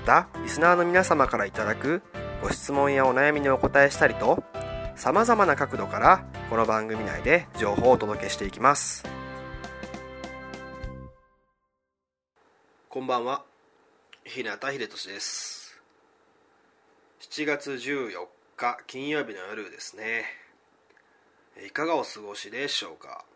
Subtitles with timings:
[0.00, 2.02] またリスナーの皆様からいただく
[2.42, 4.42] ご質問やお悩みにお答えしたりと
[4.96, 9.04] さまざまな角度からこの番組内で情報をお届けしていきます。
[12.88, 13.44] こんばんは。
[14.24, 15.78] 日向秀俊です。
[17.20, 18.10] 7月14
[18.56, 20.24] 日金曜日の夜ですね。
[21.66, 23.26] いかがお過ごしでしょうか？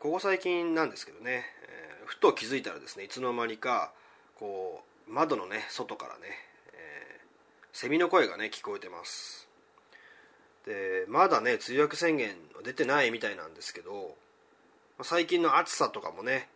[0.00, 1.44] ここ最近なんですけどね、
[2.04, 3.92] ふと気づいたらですねいつの間にか
[4.38, 6.20] こう窓のね外からね、
[6.72, 9.48] えー、セミの声がね聞こえてます。
[10.66, 14.16] でまだね梅雨明け宣言は出てないみたいなんですけど
[15.02, 16.48] 最近の暑さとかもね、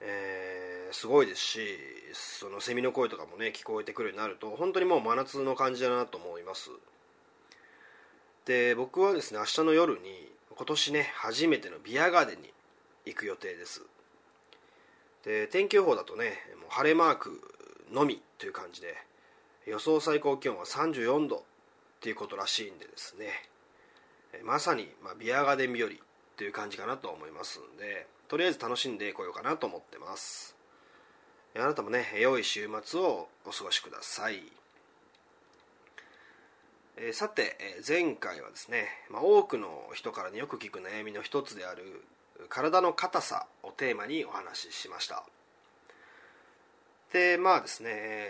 [0.00, 1.60] えー、すごいですし
[2.12, 6.70] そのセミの声とかもね聞こえてくるようになると本当にもう真夏の感じだなと思います。
[8.44, 12.52] で僕はですね明日の夜に今年ね初めてのビアガーデンに
[13.06, 13.82] 行く予定です。
[15.26, 17.42] で天気予報だとねもう晴れマーク
[17.92, 18.94] のみという感じで
[19.66, 21.40] 予想最高気温は34度っ
[22.00, 23.26] ていうことらしいんでですね
[24.44, 25.88] まさに、まあ、ビアガーデン日和
[26.36, 30.56] という感じかなと思いますんでとりあえず楽しんでこようかなと思ってます。
[31.54, 34.42] あなたもね良い週末をお過ごしください。
[36.98, 42.02] えさて、え前回はですね、まあ、多くの人からによく聞く悩みの一つである
[42.48, 45.24] 体の硬さをテーマにお話ししました。
[47.12, 48.28] でまあですね、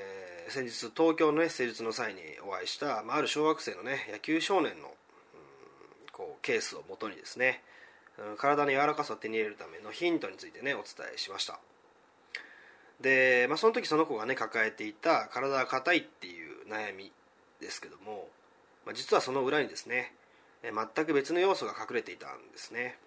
[0.48, 4.92] 先日東京の、ね、施術の際にお会いした、まあ、ある小学生のね野球少年の、うん、
[6.12, 7.62] こうケースをもとにですね
[8.38, 11.58] 体の柔らかさを手に入れるためのヒントについてねお伝えしました。
[13.00, 17.12] で、まあ、その時その子がね抱えていた体が硬いっていう悩み
[17.60, 18.28] ですけども、
[18.84, 20.12] まあ、実はその裏にですね
[20.62, 22.98] 全く別の要素が隠れていたんですね。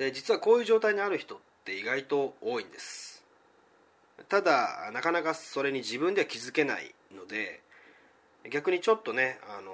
[0.00, 3.22] で実はこういう状態にある人って意外と多いんです。
[4.30, 7.60] ただなかなかそれに自分では気づけないので
[8.50, 9.72] 逆にちょっとねあの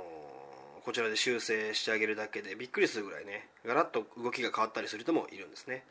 [0.84, 5.84] こちらで修正してあげるだけでびっくりするぐらいねガラッと動きが変わったりする人もいるんですね。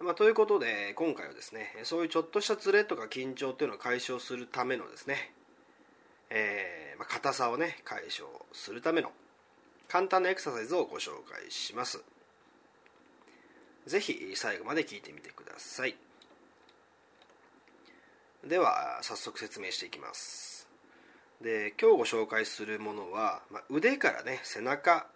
[0.00, 5.32] まあ、ということで今回はですねそういうちょっとしたズレとか緊張っていうのを解消するためのですね、
[6.28, 9.10] えーまあ、硬さをね解消するための
[9.88, 12.04] 簡単なエクササイズをご紹介します。
[13.88, 15.96] ぜひ最後まで聞いてみてください。
[18.46, 20.68] では早速説明していきます。
[21.40, 25.06] で今日ご紹介するものは、まあ、腕からね背中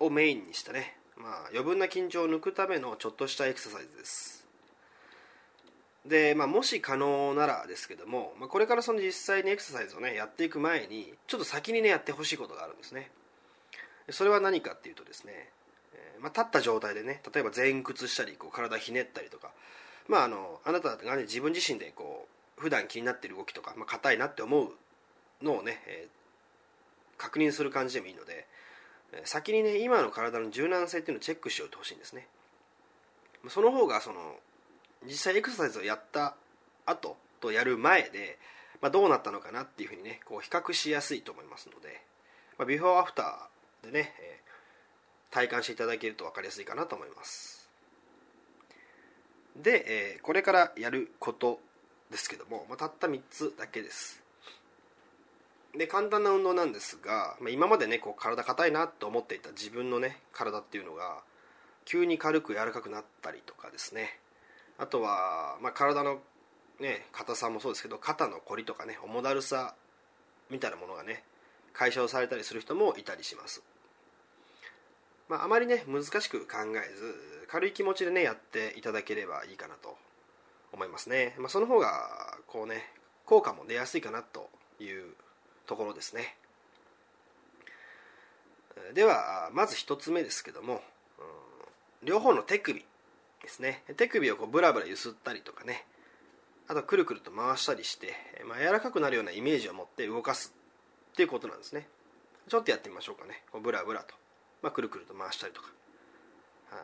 [0.00, 4.46] をメインにしたね、まあ、余分な緊張を抜くためのちょっとしたエクササイズです。
[6.04, 13.10] で、まあ、もし可能ならですけども、まあ、これからその実際にエクササイズをねやっていく前にちょっと先にねやってほしいことがあるんですね。
[14.10, 15.50] それは何かっていうとですね
[15.94, 19.50] えまあ、立った状態でね例えば前屈したりこう体ひねったりとか、
[20.08, 22.26] まあ、あのあなたが、ね、自分自身でこ
[22.58, 28.46] う普段気になってる動きとか、まあ、硬いなって思うのをね、えー、確認する感じでもいいので
[29.24, 32.26] 先にね今の体の柔軟性っていうのをチェックしておいてほしいんですね。
[33.48, 34.36] その方がその
[35.04, 36.36] 実際エクササイズをやった
[36.86, 38.38] 後とやる前で、
[38.80, 42.00] まあ、どうなったのかなっていうふうにねこう比較しやすいと思いますので、
[42.56, 44.40] まあ、ビフォーアフターでね、え
[45.32, 47.68] 体感していただけると分かりやすいかなと思います。
[49.56, 49.84] で、
[50.14, 51.58] えー、これからやること
[52.10, 54.22] ですけども、まあ、たった3つだけです。
[55.76, 61.22] で簡単な運動なんですが、まあ、今までねこう体硬いなと思っていた自分のね体っていうのが
[61.86, 64.18] 急に軽く柔らかくなったりとかですね。
[64.78, 66.18] あとは、まあ、体の
[66.78, 69.74] ね硬さもそうですけど肩のこりとかね重だるさ
[70.50, 71.24] みたいなものがね
[71.72, 73.62] 解消されたりする人もいたりします。
[75.32, 79.96] まあ、あまりね難しく考えず軽い気持ちでねやっていただければいいかなと
[80.74, 82.84] 思いますね、まあ、その方がこうね
[83.24, 85.14] 効果も出やすいかなという
[85.66, 86.36] ところですね。
[88.94, 90.82] ではまず1つ目ですけども、
[92.02, 92.84] うん、両方の手首
[93.42, 93.84] ですね。
[93.96, 95.86] 手首をこうブラブラ揺すったりとかね。
[96.68, 98.12] あとくるくると回したりして、
[98.46, 100.54] まあ、柔らかくなるようなイメージを持って動かす
[101.12, 101.88] っていうことなんですね。
[102.48, 103.42] ちょっとやってみましょうかね。
[103.50, 104.14] こうブラブラと、
[104.62, 105.68] まあ、くるくると回したりとか、
[106.70, 106.80] はい、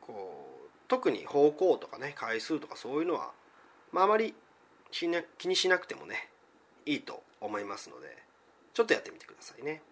[0.00, 3.30] こう特に方向とかね回数とかそういうのは、
[3.92, 4.34] まあ、あまり
[4.90, 6.28] 気にしなくてもね
[6.86, 8.16] いいと思いますので
[8.72, 9.82] ちょっとやってみてくださいね。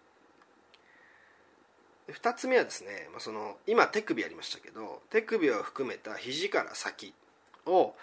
[2.09, 7.15] 2つ目はですね、まあ、その今手首やりましたけど手首を含めた肘から先
[7.65, 7.95] を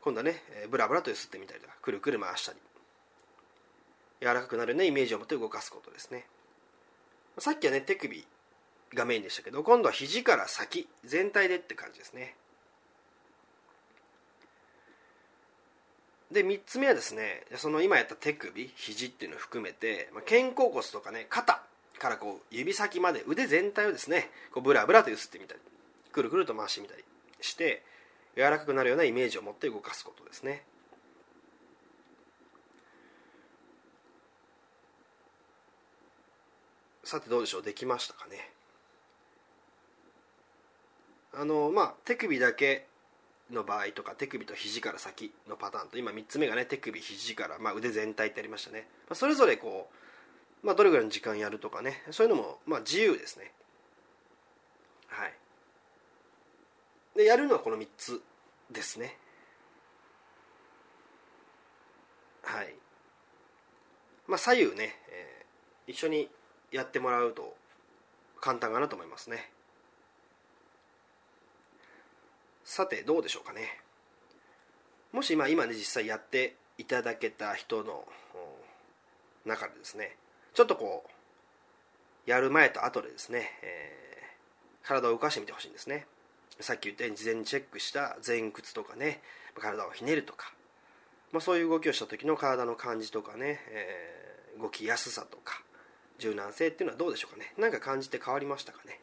[0.00, 2.58] 今度はねブラブラと揺すってみたりとかくるくる回したり。
[4.20, 6.24] 柔らかくなるようなイメージを持って動かすことですね。
[7.38, 8.24] さっきはね手首
[8.94, 12.34] がメインでしたけど今度は肘から先全体でって感じですね。
[16.32, 21.62] で3つ目はですねその今やった手首肘っていうのを含めて、まあ、肩甲骨とかね肩
[21.98, 25.60] からこう指先まで腕全体をですねこうブラブラと揺すってみたり
[26.12, 27.04] くるくると回してみたり
[27.40, 27.84] して
[28.36, 30.62] 柔らかくなるようなイメージを持って動かすことですね。
[37.06, 37.62] さてどうでしょう？
[37.62, 38.50] できましたかね？
[41.32, 42.88] あのまあ手首だけ
[43.52, 49.88] の場合とか手首と肘から先のパターンと今3つ目がね手首肘から、まあ、腕全体ってありましたね、まあ、それぞれこ
[50.64, 53.52] う、まあ、どれぐらいの時間やるとかねそういうのも、まあ、自由ですね。
[55.06, 55.32] はい。
[57.16, 58.20] でやるのはこの3つ
[58.72, 59.16] ですね。
[62.42, 62.74] はい。
[64.26, 66.28] まあ左右ね、えー、一緒に
[66.72, 67.54] やってもらうと
[68.40, 69.50] 簡単かなと思いますね。
[72.64, 73.80] さてどうでしょうかね。
[75.12, 78.04] もし今今ね実際やっていただけた人の
[79.44, 80.16] 中でですね
[80.52, 86.06] ちょっとこうやる前と後でですね、えー、体を動かしてみてほしいんですね。
[86.60, 89.20] さっき言ったように事前にチェックした前屈とかね
[89.54, 90.52] 体をひねるとか、
[91.32, 95.62] まあ、そういう動きをした時の体の感じとかね、えー、動きやすさとか
[96.18, 97.52] 柔軟性っていうのはどうでしょうかね。
[97.58, 99.00] 何か感じて変わりましたかね。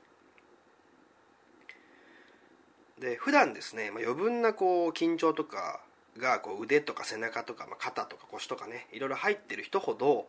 [3.00, 5.82] で普段ですね、まあ、余分なこう緊張とか
[6.18, 10.28] がこう腕とか背中とか、まあ、肩とか腰とかねいろいろ入ってる人ほど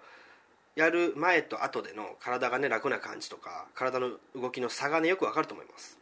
[0.75, 5.99] やる前と後での体がね楽な感じとか体の動きの差がねよくわかると思います。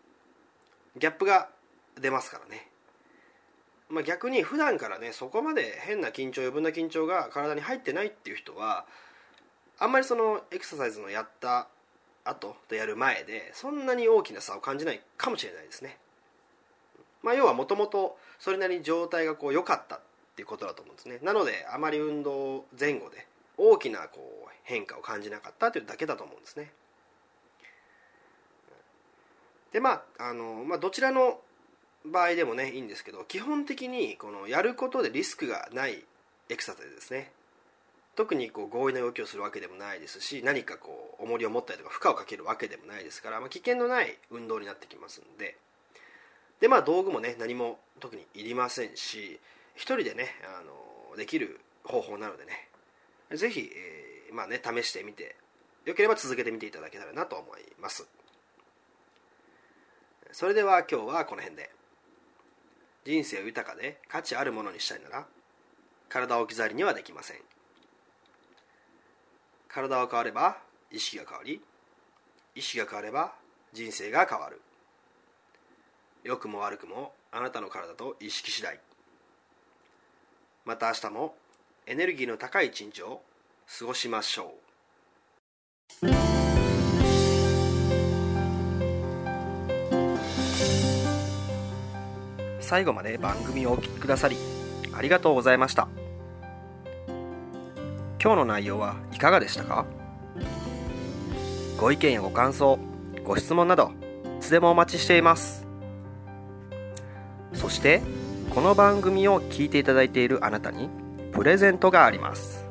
[0.99, 1.49] ギャップが
[2.01, 2.69] 出ますからね、
[3.91, 8.87] まあ、逆に普段からねそこまで変な緊張余分な緊張が体に入ってないっていう人は
[9.79, 11.69] あんまりそのエクササイズのやった
[12.25, 15.99] 後とやる前でそんなに大きな差を感じないかもしれないですね。
[17.23, 20.01] まあ、要はもともとそれなりに状態がこう良かったっ
[20.37, 21.19] ていうことだと思うんですね。
[21.23, 23.27] なのであまり運動前後で
[23.57, 26.73] 大きなこう変化を感じなかったというだけだと思うんですね。
[29.73, 31.41] でまああの、まあ、どちらの
[32.05, 36.05] 場合でもねいいんですけど基本的にこのやることでリスクがない
[36.49, 37.33] エクササイズですね。
[38.15, 45.57] 特にこう強引な動きをするわけでもないですし何かこう重りを持ったりとか負荷をかけるわけでもないですから、まあ、危険のない運動になってきますんで。
[46.61, 49.41] でまあ道具もね何も特にいりませんし
[49.75, 50.63] 一人でねあ
[51.11, 52.69] のできる方法なのでね
[53.35, 55.35] 是非、えー、まあね試してみて
[55.85, 58.07] よければ続けてみていただけたらなと思います。
[60.31, 61.71] それでは今日はこの辺で。
[63.05, 65.27] 人生を豊かで価値あるものにしたいなら
[66.09, 67.37] 体を置き去りにはできません。
[69.73, 70.59] 体が変われば
[70.91, 71.61] 意識が変わり
[72.55, 73.33] 意識が変われば
[73.73, 74.61] 人生が変わる。
[76.25, 78.79] 良くも悪くもあなたの体と意識次第。
[80.67, 81.35] また明日も
[81.87, 83.23] エネルギーの高い一日を
[83.79, 84.53] 過ごしましょ
[86.03, 86.07] う。
[92.61, 94.37] 最後まで番組をお聴きくださり
[94.95, 95.89] ありがとうございました。
[98.23, 99.85] 今日の内容はいかがでしたか？
[101.77, 102.79] ご意見やご感想
[103.25, 103.91] ご質問など
[104.39, 105.67] いつでもお待ちしています。
[107.53, 108.01] そして
[108.55, 110.89] この番組を聞いていただいているあなたに
[111.33, 112.65] プレゼントがあります。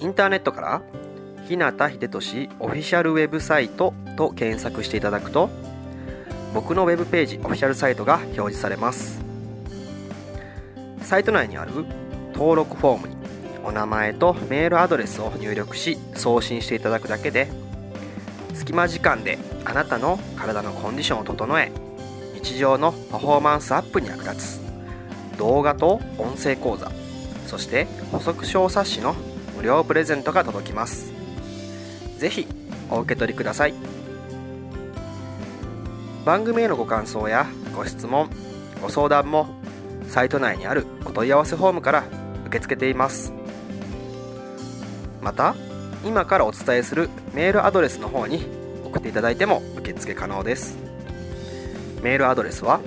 [0.00, 0.82] インターネットから
[1.46, 5.48] 日向秀俊オフィシャルウェブサイトと検索していただくと
[6.52, 9.24] 僕のウェブページオフィシャルサイトが表示されます。
[11.00, 11.86] サイト内にある
[12.34, 13.17] 登録フォームに
[13.68, 17.48] お名前とメールアドレスを入力し送信していただくだけで
[18.54, 21.70] 隙間時間であなたの体のコンディションを整え
[22.34, 24.68] 日常のパフォーマンスアップに役立つ。
[25.36, 26.90] 動画と音声講座
[27.46, 29.14] そして補足小冊子の
[29.56, 31.12] 無料プレゼントが届きます。
[32.16, 32.46] ぜひ
[32.90, 33.74] お受け取りください。
[36.24, 37.46] 番組へのご感想や
[37.76, 38.30] ご質問
[38.82, 39.46] ご相談も
[40.08, 42.04] サイト内にあるお問い合わせフォームから
[42.46, 43.37] 受け付けています。
[45.20, 45.54] また
[46.04, 48.46] 今からお伝えするメールアドレスの方に
[48.84, 50.76] 送っていただいても受付可能です。
[52.02, 52.80] メールアドレスは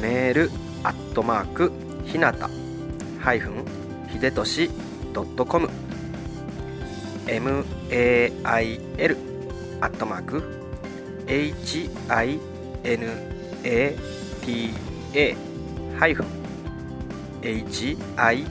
[0.00, 0.50] メール
[0.82, 1.72] アットマーク
[2.04, 2.50] ひなた
[3.20, 3.64] ハイフン
[4.08, 4.70] ひでとし
[5.12, 5.68] ドットコム。
[7.26, 7.64] mail
[9.80, 10.42] アットマーク
[11.26, 12.38] hinata
[15.98, 16.26] ハイフン
[17.42, 18.50] hibe